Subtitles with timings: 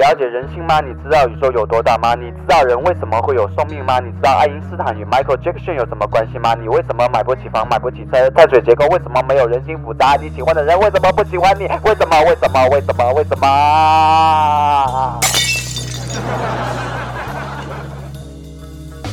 [0.00, 0.80] 了解人性吗？
[0.80, 2.14] 你知道宇宙有多大吗？
[2.14, 4.00] 你知道人为什么会有寿命吗？
[4.00, 6.54] 你知道爱因斯坦与 Michael Jackson 有什么关系吗？
[6.54, 8.30] 你为什么买不起房、买不起车？
[8.30, 10.16] 碳水结构为什么没有人心复杂？
[10.16, 11.64] 你喜欢的人为什么不喜欢你？
[11.84, 12.18] 为什么？
[12.22, 12.66] 为什么？
[12.70, 13.12] 为什么？
[13.12, 15.20] 为什么？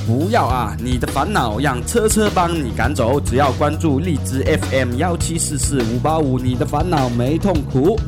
[0.08, 0.74] 不要啊！
[0.80, 8.00] 你的烦恼让车车帮你赶走，只要关注荔枝 FM 幺七四四五八五，你的烦恼没痛苦。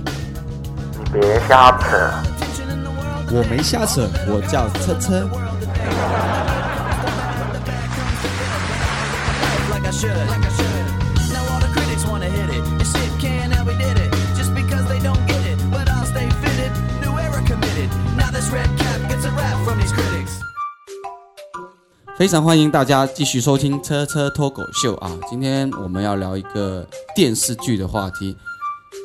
[0.97, 2.09] 你别瞎扯！
[3.31, 5.29] 我没瞎扯，我叫车车。
[22.17, 25.09] 非常欢迎大家继续收听车车脱口秀啊！
[25.29, 28.35] 今天我们要聊一个电视剧的话题。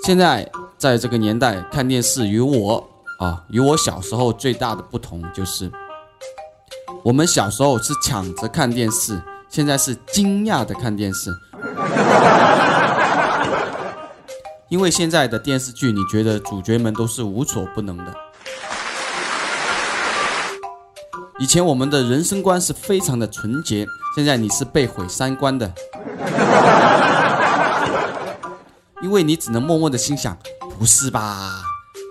[0.04, 2.84] 现在在这个年代看电视，与我
[3.18, 5.70] 啊，与我小时候最大的不同就是，
[7.02, 11.30] 我们小时候是抢着看电视，现在是惊讶的看电视。
[14.68, 18.14] 因为现在的电视剧，你觉得主角们都是无所不能的。
[21.38, 25.72] 以前我们的人生观是非常的纯洁，现在你是被毁三观的，
[29.02, 30.36] 因为你只能默默的心想，
[30.78, 31.62] 不是吧？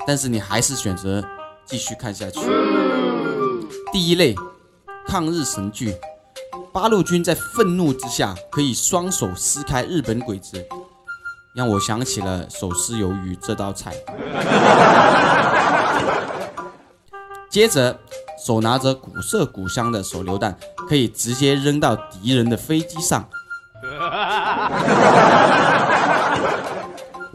[0.06, 1.24] 但是你还是选择
[1.66, 2.40] 继续看下去。
[3.92, 4.36] 第一类，
[5.08, 5.96] 抗日神剧，
[6.72, 10.66] 八路军在愤怒之下可以双手撕开日本鬼子，
[11.56, 13.94] 让我想起了手撕鱿鱼这道菜。
[17.50, 18.00] 接着。
[18.46, 20.58] 手拿着古色古香的手榴弹，
[20.90, 23.26] 可以直接扔到敌人的飞机上。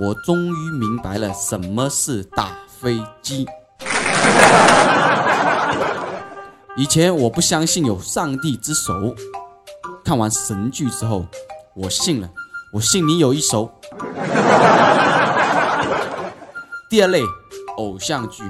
[0.00, 3.44] 我终于明白了什么是打飞机。
[6.76, 9.12] 以前我不相信有上帝之手，
[10.04, 11.26] 看完神剧之后，
[11.74, 12.30] 我信了。
[12.72, 13.68] 我信你有一手。
[16.88, 17.20] 第二类，
[17.78, 18.44] 偶像剧。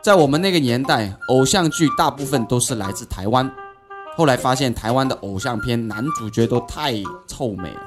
[0.00, 3.50] 在我们那个年代，偶像剧大部分都是来自台湾。
[4.16, 6.94] 后来发现台湾的偶像片男主角都太
[7.26, 7.82] 臭美了，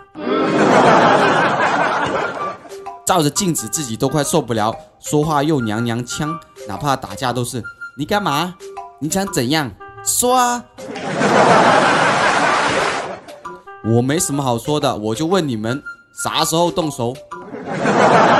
[3.11, 7.61] 照着镜子自己都快受不了，说话又娘娘腔，哪怕打架都是
[7.97, 8.55] 你干嘛？
[9.01, 9.69] 你想怎样？
[10.01, 10.63] 说啊！
[13.83, 15.83] 我没什么好说的，我就问你们，
[16.23, 17.13] 啥时候动手？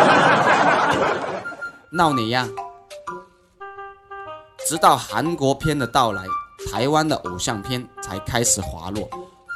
[1.92, 2.48] 闹你呀！
[4.66, 6.24] 直到韩国片的到来，
[6.72, 9.06] 台湾的偶像片才开始滑落。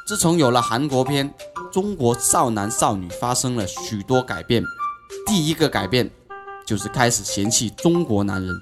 [0.06, 1.34] 自从有了韩国片，
[1.72, 4.62] 中国少男少女发生了许多改变。
[5.26, 6.10] 第一个改变
[6.66, 8.56] 就是开始嫌弃中国男人，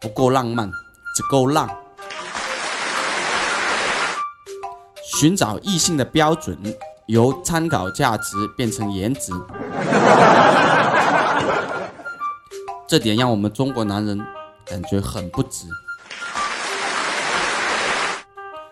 [0.00, 0.70] 不够浪漫，
[1.16, 1.68] 只够浪。
[5.04, 6.58] 寻找异性的标准
[7.06, 9.32] 由参考价值变成颜值。
[12.88, 14.20] 这点让我们中国男人
[14.66, 15.66] 感觉很不值。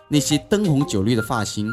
[0.09, 1.65] 那些灯红酒绿的发型，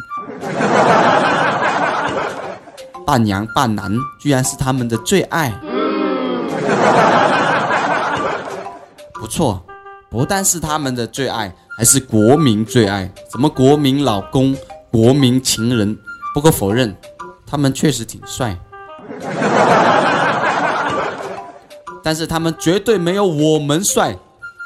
[3.09, 5.51] 扮娘扮男，居然是他们的最爱。
[9.15, 9.65] 不错，
[10.11, 13.11] 不但是他们的最爱，还是国民最爱。
[13.33, 14.55] 什么国民老公、
[14.91, 15.97] 国民情人？
[16.35, 16.95] 不可否认，
[17.47, 18.55] 他们确实挺帅。
[22.03, 24.19] 但是他们绝对没有我们帅，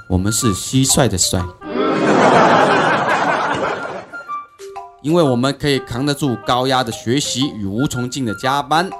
[0.09, 1.41] 我们是蟋蟀的帅，
[5.03, 8.89] 因为我们可以扛得住高压的学习与无穷尽的加班，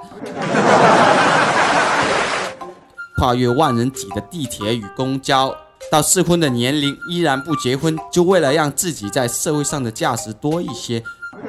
[3.15, 5.55] 跨越万人挤的地铁与公交，
[5.89, 11.01] 到适婚的年龄依然不结婚，就为了让自己在社会上的价值多一些。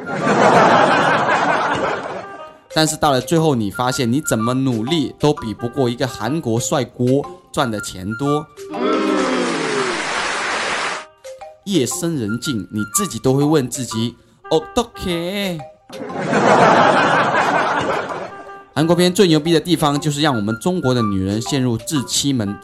[2.73, 7.05] 但是到了最后，你发现你怎么努力都比不过一个韩国帅哥
[7.52, 8.46] 赚的钱多。
[11.64, 14.14] 夜深人静，你自己都会问自己
[14.50, 15.58] ：“OK？”
[18.75, 22.58] 韩国片最牛逼的地方就是让我们中国的女人陷入自欺门。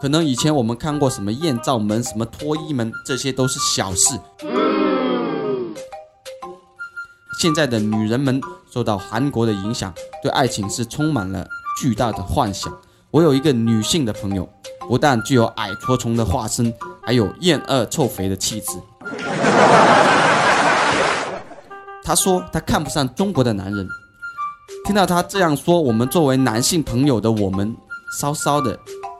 [0.00, 4.18] 可能以前我们看过什么艳照门、什么脱衣门，这些都是小事。
[7.38, 8.40] 现在的女人们
[8.70, 9.92] 受到韩国的影响，
[10.22, 11.46] 对爱情是充满了
[11.78, 12.70] 巨大的幻想。
[13.10, 14.46] 我有一个女性的朋友，
[14.90, 18.72] 不但具有矮矬穷的化身，还有厌恶臭肥的气质。
[22.02, 23.88] 他说他看不上中国的男人，
[24.84, 27.72] 听到他这样说，我们作为男性朋友的我们，
[28.18, 28.76] 稍稍的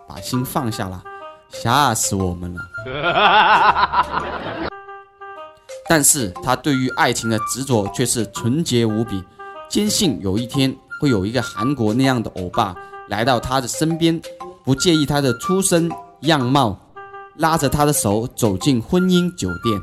[0.09, 1.01] 把心放下了，
[1.51, 2.61] 吓死我们了。
[5.89, 9.23] 但是他对于爱情的执着却是纯洁无比，
[9.69, 12.75] 坚信有一天会有一个韩国那样的欧巴
[13.09, 14.21] 来到他的身边，
[14.65, 15.91] 不介意他的出身
[16.23, 16.79] 样貌，
[17.37, 19.81] 拉着他的手走进婚姻酒店。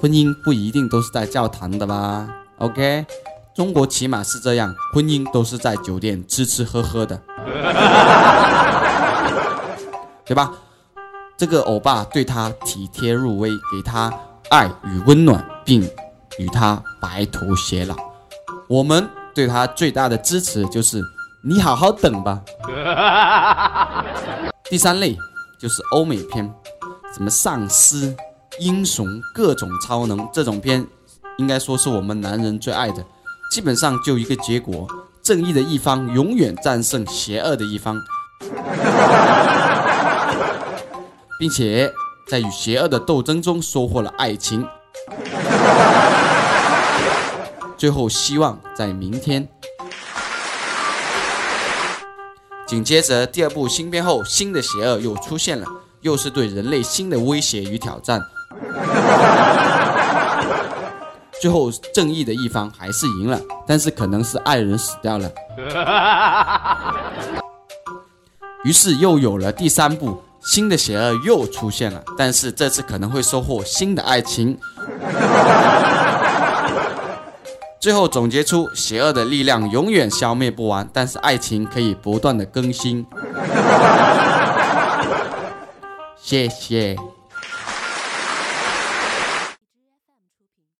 [0.00, 2.28] 婚姻不一定都是在教堂的吧
[2.58, 3.04] ？OK，
[3.54, 7.20] 中国起码是这样，婚姻都是在酒店吃吃喝喝的，
[10.24, 10.52] 对吧？
[11.36, 14.12] 这个欧巴对他体贴入微，给他
[14.50, 15.82] 爱与温暖，并
[16.38, 17.94] 与他白头偕老。
[18.68, 21.02] 我们对他最大的支持就是
[21.42, 22.42] 你好好等吧。
[24.64, 25.16] 第三类
[25.58, 26.44] 就是欧美片，
[27.14, 28.14] 什么丧尸、
[28.58, 30.86] 英雄、各种超能这种片，
[31.38, 33.02] 应该说是我们男人最爱的。
[33.50, 34.86] 基本上就一个结果：
[35.22, 37.98] 正义的一方永远战胜邪恶的一方。
[41.38, 41.90] 并且
[42.28, 44.66] 在与邪恶的斗争中收获了爱情，
[47.78, 49.48] 最后希望在明天。
[52.70, 55.66] 紧接着第二部新片后，新的邪恶又出现了，
[56.02, 58.22] 又是对人类新的威胁与挑战。
[61.40, 65.28] 最后正义的一方还是赢了，但是可能是爱人死掉了。
[68.62, 70.22] 于是又有了第三部。
[70.42, 74.56] 新的邪恶又出现了，但是这次可能会收获新的爱情。
[77.80, 83.06] 最后总结出：邪恶的力量永远消灭不完，但是爱情可以不断的更新。
[86.20, 86.94] 谢谢。